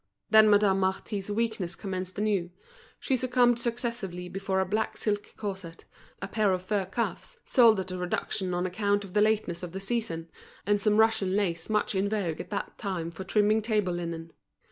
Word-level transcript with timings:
Then 0.31 0.49
Madame 0.49 0.79
Marty's 0.79 1.29
weakness 1.29 1.75
commenced 1.75 2.17
anew; 2.17 2.49
she 2.99 3.15
succumbed 3.15 3.59
successively 3.59 4.27
before 4.29 4.59
a 4.59 4.65
black 4.65 4.97
silk 4.97 5.31
corset, 5.37 5.85
a 6.23 6.27
pair 6.27 6.53
of 6.53 6.63
fur 6.63 6.85
cuffs, 6.85 7.37
sold 7.45 7.79
at 7.81 7.91
a 7.91 7.99
reduction 7.99 8.51
on 8.55 8.65
account 8.65 9.03
of 9.03 9.13
the 9.13 9.21
lateness 9.21 9.61
of 9.61 9.73
the 9.73 9.79
season, 9.79 10.31
and 10.65 10.81
some 10.81 10.97
Russian 10.97 11.35
lace 11.35 11.69
much 11.69 11.93
in 11.93 12.09
vogue 12.09 12.41
at 12.41 12.49
that 12.49 12.79
time 12.79 13.11
for 13.11 13.23
trimming 13.23 13.61
table 13.61 13.93
linen. 13.93 14.33